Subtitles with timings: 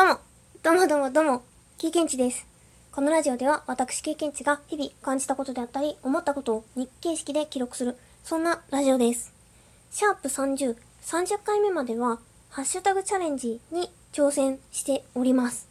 [0.00, 0.18] どうも、
[0.62, 1.42] どうもどうもどうも、
[1.76, 2.46] 経験値です。
[2.90, 9.34] このラジオでは私経験値が日々感じたことであったり、思ったことを日記式で記録する、そんなラジオです。
[9.90, 12.18] シャープ30、30回目までは、
[12.48, 15.68] ハッシュタグチャレンジに挑戦しております。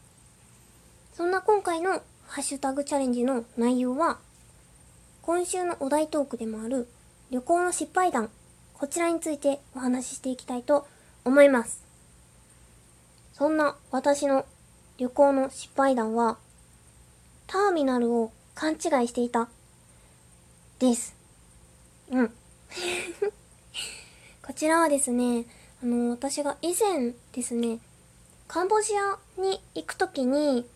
[1.15, 1.93] そんな今回の
[2.27, 4.19] ハッシュタグチャレンジの内容は、
[5.23, 6.87] 今週のお題トークでもある
[7.31, 8.29] 旅行の失敗談、
[8.75, 10.85] こちらについてお話ししていきたいと
[11.25, 11.88] 思います。
[13.39, 14.45] そんな私の
[14.97, 16.37] 旅行の失敗談は、
[17.47, 19.47] ターミナルを勘違いしていた。
[20.77, 21.15] です。
[22.11, 22.27] うん。
[24.45, 25.45] こちらはですね、
[25.81, 27.79] あの、私が以前ですね、
[28.49, 30.67] カンボジアに行くときに、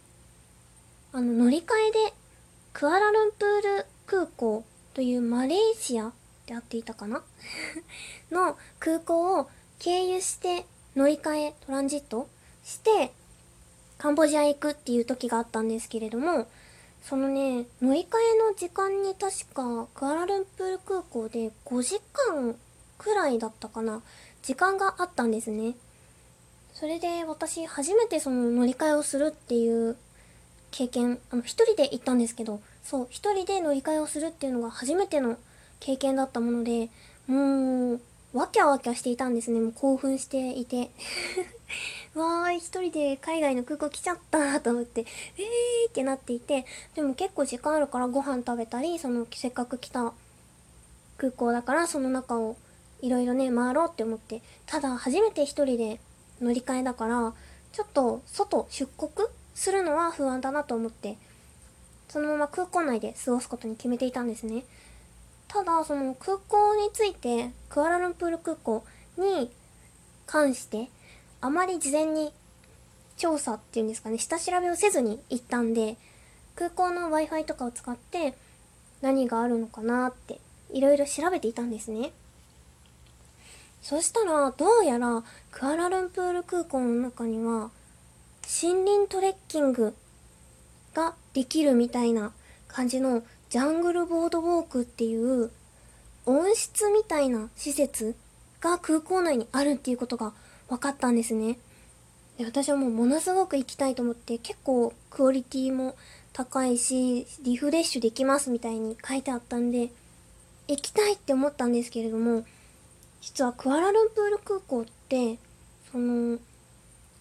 [1.11, 2.13] あの、乗り換えで、
[2.71, 6.13] クアラルンプール空港というマレーシア
[6.45, 7.25] であっていたかな？
[8.31, 9.49] の空港を
[9.79, 12.29] 経由して乗り換えトランジット
[12.63, 13.11] して
[13.97, 16.47] カンボジア行くっていう時があったんですけれども
[17.01, 22.55] そのね乗り換えの時間に確かクアラルンプール空港で5時間
[22.97, 24.01] くらいだったかな。
[24.41, 25.75] 時間があったんですね。
[26.73, 29.95] それで私初めてその乗り換えをするっていう
[30.71, 35.37] 経験あの一人で行ったんですけどそう一人で乗り換えをするっていうのが初めての
[35.79, 36.89] 経験だったもので
[37.27, 38.01] もう
[38.33, 39.59] わきゃわきゃしていたんですね。
[39.59, 40.89] もう興奮していて。
[42.15, 46.65] わーい一人で海外の空港来ちゃったと思ってえーってなっていて
[46.95, 50.13] でも結構時間あるからご飯食べたりそのせっかく来た
[51.17, 52.55] 空港だからその中を
[53.01, 55.99] いろいろね回ろうって思ってただ初めて一人で
[56.41, 57.33] 乗り換えだから
[57.71, 59.11] ちょっと外出国
[59.55, 61.17] するのは不安だなと思って
[62.07, 64.63] そのまま空港内で過ごすことに決めていたんですね。
[65.47, 68.83] ただその空港についてクアラルンプール空港
[69.17, 69.51] に
[70.25, 70.89] 関して
[71.43, 72.31] あまり事前に
[73.17, 75.97] 調査っていうんですかね下調べをせずに行ったんで
[76.55, 78.33] 空港の w i f i とかを使って
[79.01, 80.39] 何があるのかなって
[80.71, 82.13] いろいろ調べていたんですね。
[83.81, 85.21] そしたらどうやら
[85.51, 87.71] クアラルンプール空港の中には
[88.63, 89.93] 森林トレッキング
[90.93, 92.31] ができるみたいな
[92.69, 95.51] 感じのジャングルボードウォークっていう
[96.25, 98.15] 温室みたいな施設
[98.61, 100.31] が空港内にあるっていうことが
[100.73, 101.59] 分かったんですね。
[102.37, 105.95] で私はもうものすごく行きたいと思って結構クオリティも
[106.33, 109.91] 高いしリフレッシュできますみたいに書いてあったんで
[110.67, 112.43] 行きたいって思ったんですけれども
[113.21, 115.37] 実はクアラルンプール空港って
[115.91, 116.39] その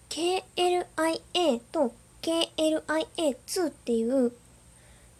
[0.09, 1.93] KLIA と
[2.23, 4.31] KLIA2 っていう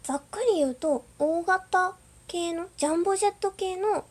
[0.02, 1.94] ざっくり言うと大型
[2.26, 4.04] 系のジャンボジェット系の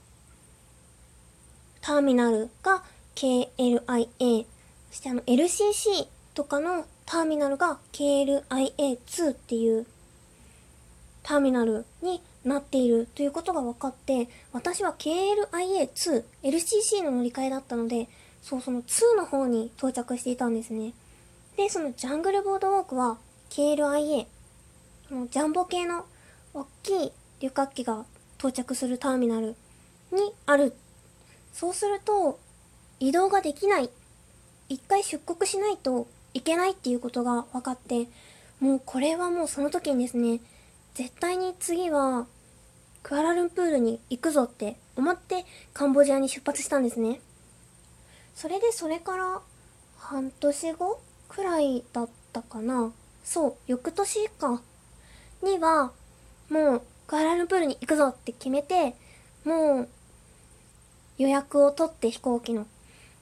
[1.81, 2.83] ターミナルが
[3.15, 4.45] KLIA
[4.89, 9.85] そしてあの LCC とかのターミナルが KLIA2 っていう
[11.21, 18.07] ターミナルになっているということが分かって私は KLIA2 LCC の乗り換えだったので
[18.41, 20.93] そうその2の方に到着していたんですね。
[21.55, 23.17] でそのジャングルボードウォークは
[23.49, 24.25] KLIA
[25.29, 26.05] ジャンボ系の
[26.53, 28.05] 大きい旅客機が
[28.37, 29.55] 到着するターミナル
[30.11, 30.75] にある。
[31.53, 32.39] そうすると
[32.99, 33.89] 移動ができない。
[34.69, 38.07] 一回出国しないといけないっていうことが分かって
[38.59, 40.39] もうこれはもうその時にですね
[40.93, 42.25] 絶対に次は
[43.03, 47.19] クアラルンプールに行くぞって思ってカンボジアに出発したんですね。
[48.33, 49.41] それでそれから
[49.97, 52.91] 半年後くらいだったかな。
[53.23, 54.61] そう翌年か。
[55.43, 55.91] には
[56.49, 58.95] もうクアラルンプールに行くぞって決めて
[59.43, 59.89] もう
[61.17, 62.65] 予約を取って飛行機の。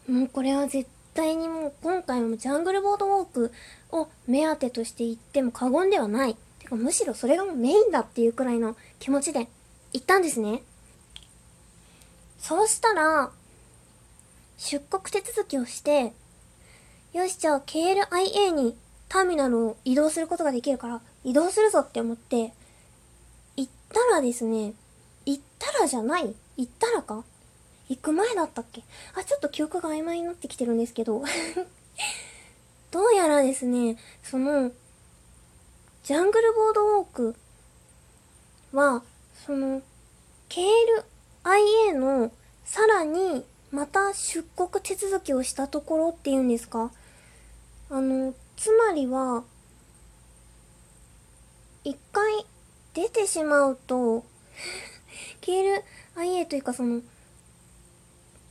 [0.08, 3.52] もうこれは絶対にもう今回もジャングルボードウォーク
[3.92, 6.36] を目当てとして行っても過言ではない。
[6.60, 9.48] てかむしろそれがもうメインだっていうくらいの気持ちで
[9.94, 10.64] 行ったんですね。
[12.40, 13.32] そうしたら
[14.58, 16.14] 出国手続きをして
[17.14, 18.76] よしじゃあ KLIA に
[19.10, 22.54] ターミナルを移動することができるから移動するぞって思って
[23.58, 24.74] 行ったらですね
[25.26, 27.24] 行ったらじゃない行ったらか？
[27.92, 28.84] 行く前だったっけ？
[29.16, 31.24] あちょっと記憶が曖昧になってきてるんですけど。
[32.92, 34.70] どうやらですねその
[36.04, 37.36] ジャングルボードウォーク
[38.74, 39.02] は
[39.46, 39.82] その
[40.50, 42.32] KLIA の
[42.66, 46.92] さらにまた出国手続きをしたところっていうんですか？
[47.90, 49.44] あのつまりは
[51.86, 52.46] 一回
[52.94, 54.26] 出てしまうと
[55.42, 57.02] KLIA というかその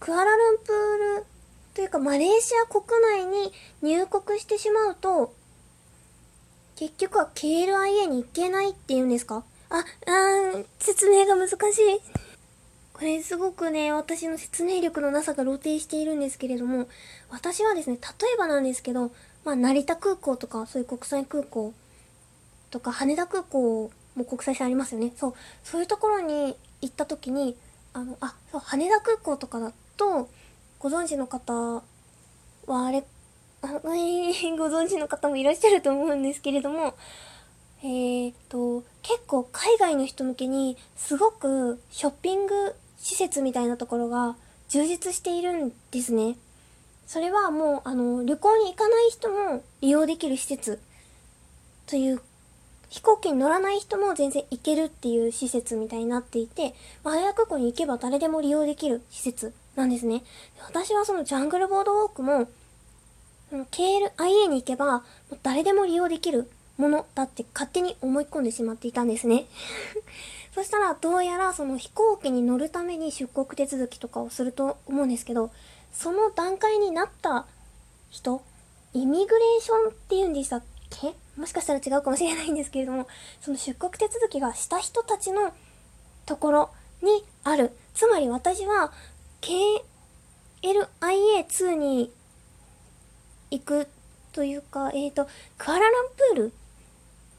[0.01, 1.27] クアラルンプール
[1.75, 3.53] というかマレーシア国内に
[3.83, 5.35] 入国してしまうと
[6.77, 9.45] 結局は KLIA に行けないっていうんですか？
[9.69, 11.59] あ、あー説明が難しい。
[12.95, 16.89] これすごくね、私の説明力のなさが露呈しているんですけれども、
[17.31, 19.11] 私はですね、例えばなんですけど、
[19.45, 21.73] まあ、成田空港とか、そういう国際空港
[22.71, 25.13] とか、羽田空港も国際線ありますよね。
[25.17, 27.57] そう、そういうところに行った時に、
[27.95, 30.31] あの、あ、そう、羽田空港とかだと、
[30.79, 31.83] ご存知の方は、
[32.87, 33.05] あれ、
[33.61, 36.95] ご存知の方もいらっしゃると思うんですけれども、
[37.83, 44.37] えーと、結構海外の人向けにすごくショッピング施設みたいなところが
[44.71, 46.37] 充実しているんですね。
[47.07, 50.81] それはもう、あの、旅行に行かない人も利用できる施設
[51.87, 52.23] という、
[52.89, 56.75] 飛行機に乗らない人も全然行けるっていう施設みたいになっていて、
[57.05, 60.23] まあ、早空港に行けば誰でも利用できる施設なんですね。
[60.67, 62.49] 私はそのジャングルボードウォークも、
[63.71, 65.03] KLIA に行けば
[65.43, 69.47] 誰でも利用できるものだって勝手に思い込んでしまっていたんですね。
[70.55, 75.51] そしたらどうやらその飛行機に乗るために出国手続きとかをすると思うんですけど、
[75.93, 77.47] その段階になった
[78.11, 78.43] 人、
[78.93, 81.15] イミグレーションって言うんでしたっけ？
[81.37, 83.09] もしかしたら違うかもしれないんですけれども、
[83.41, 85.53] その出国手続きがした人たちの
[86.27, 86.71] ところ
[87.03, 87.73] にある。
[87.95, 88.93] つまり私は
[89.41, 92.13] KLIA2 に
[93.51, 93.89] 行く
[94.33, 95.27] というか、えっ、ー、と、
[95.59, 96.37] クアラルンプー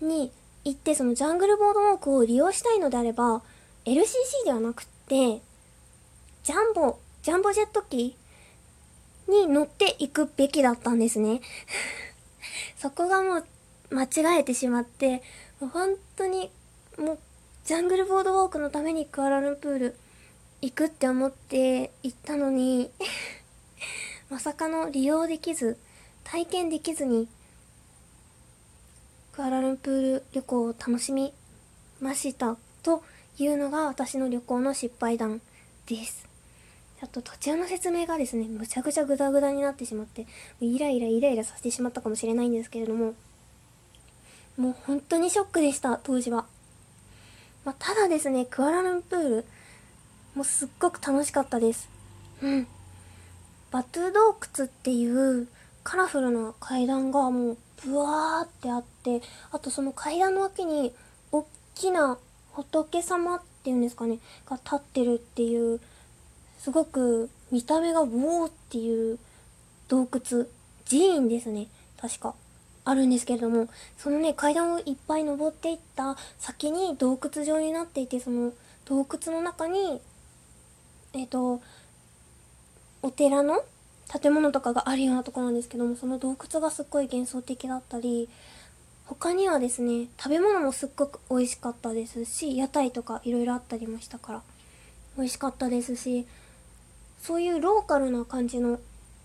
[0.01, 0.31] ルに
[0.63, 3.41] 行ってそのジャングルボードウォークを利用したいのであれば
[3.85, 5.41] LCC ではなくて
[6.43, 8.15] ジャンボジャンボジェット機
[9.27, 11.41] に乗っていくべきだったんですね。
[12.77, 13.45] そこがもう
[13.91, 15.21] 間違えてしまって
[15.59, 16.51] もう本当に
[16.97, 17.19] もう
[17.65, 19.95] ジャングルボードウォークのためにクアラルンプール
[20.61, 22.91] 行くって思って行ったのに
[24.29, 25.77] まさかの利用できず
[26.23, 27.27] 体験できずに
[29.33, 31.33] クアラルンプール旅行を楽しみ
[31.99, 33.03] ましたと
[33.37, 35.41] いうのが私の旅行の失敗談
[35.87, 36.27] です。
[37.01, 40.27] あと途中の説明がですね、むちゃくちゃグダグダになってしまって、
[40.59, 43.15] イライライライラさせてしまったかもしれないんですけれども、
[44.57, 46.45] もう本当にショックでした、当時は。
[47.65, 49.45] まあ、ただですね、クアラルンプール、
[50.35, 51.89] もうすっごく楽しかったです。
[52.41, 52.67] うん。
[53.71, 55.47] バトゥ洞窟っていう
[55.83, 60.93] カラフルな階段がもうブワーってあってあとその階段の脇に
[61.31, 62.17] 大きな
[62.51, 65.79] 仏様っていうんですかねが立ってるっていう
[66.59, 69.17] すごく見た目がウォーっていう
[69.87, 70.45] 洞窟
[70.87, 71.67] 寺院ですね
[71.99, 72.35] 確か
[72.83, 73.67] あるんですけれども
[73.97, 78.53] そのね階段をいっぱい登っていった先に洞窟状になっていてその
[78.85, 80.01] 洞窟の中に
[81.13, 81.61] えっ、ー、と
[83.01, 83.63] お寺の
[84.21, 88.29] 建物とかがあるようなとこなんですけどもその洞窟がすっごい幻想的だったり
[89.05, 94.41] 他にはですね食べ物もすっごく美味しかったですし屋台とかいろいろあったりましたから
[95.17, 96.25] 美味しかったですし
[97.21, 98.79] そういうローカルな感じの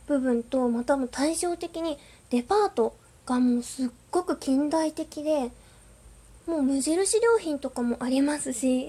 [0.06, 1.98] 部分とまたも対照的に
[2.30, 2.96] デパート
[3.26, 5.50] がもうすっごく近代的で
[6.46, 8.88] もう無印良品とかもありますし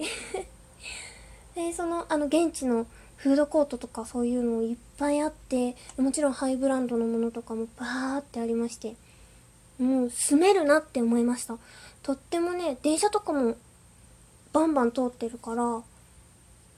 [1.58, 8.94] でそのあの現地のフードコートとかそういうのいっぱいあってもちろんハイブランドのものとかもバーってありまして
[9.80, 11.58] もう住めるなって思いました。
[12.04, 13.56] とってもね電車とかも
[14.52, 15.82] バンバン通ってるから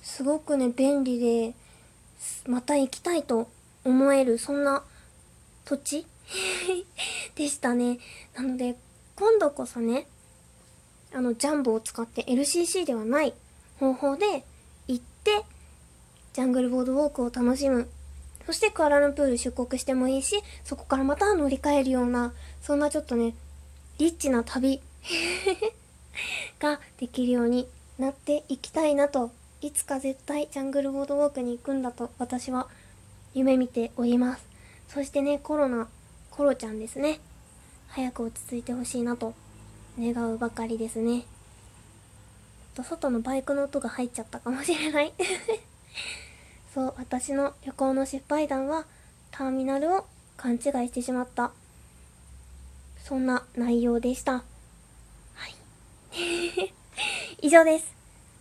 [0.02, 1.54] すごくね便利で
[2.46, 3.50] また行きたいと
[3.84, 4.82] 思えるそんな
[5.66, 6.06] 土地？
[7.36, 7.98] でしたね。
[8.34, 8.76] なので
[9.14, 10.06] 今度こそね
[11.12, 13.34] あのジャンボを使って LCC ではない
[13.78, 14.44] 方法で
[15.20, 15.44] って
[16.32, 17.88] ジャングルボードウォークを楽しむ。
[18.46, 23.34] そしてクアラルンプール出国してもいいし、そこからまた乗り換えるような、そんなちょっとね、
[23.98, 24.80] リッチな旅
[26.58, 32.68] ができるようになっていきたいなと、いつか絶対ジャングルボードウォークに行くんだと私は
[33.34, 34.44] 夢見ております。
[34.88, 35.88] そしてね、コロナ、
[36.30, 37.20] コロちゃんですね。
[37.88, 39.34] 早く落ち着いてほしいなと
[39.98, 41.24] 願うばかりですね。
[42.74, 45.12] と外のバイクの音が入っちゃったかもしれない。
[46.74, 48.86] そう私の旅行の失敗談は
[49.30, 51.52] ターミナルを勘違いしてしまった。
[53.02, 54.32] そんな内容でした。
[54.34, 54.42] は
[55.48, 55.54] い。
[57.42, 57.86] 以上です。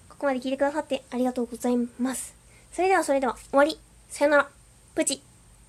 [0.10, 2.36] ここまで聞いてくださってありがとうございます。
[2.72, 3.80] それではそれでは終わり。
[4.10, 4.50] さよなら。
[4.96, 5.29] プチ。